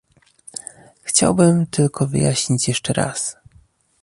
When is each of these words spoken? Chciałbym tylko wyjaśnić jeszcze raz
Chciałbym 1.03 1.67
tylko 1.67 2.07
wyjaśnić 2.07 2.67
jeszcze 2.67 2.93
raz 2.93 3.35